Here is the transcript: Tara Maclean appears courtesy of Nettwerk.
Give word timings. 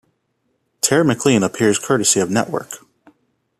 Tara 0.81 1.05
Maclean 1.05 1.43
appears 1.43 1.77
courtesy 1.77 2.19
of 2.21 2.29
Nettwerk. 2.29 2.83